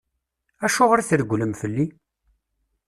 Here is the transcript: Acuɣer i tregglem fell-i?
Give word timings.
Acuɣer 0.65 0.97
i 0.99 1.03
tregglem 1.09 1.53
fell-i? 1.61 1.85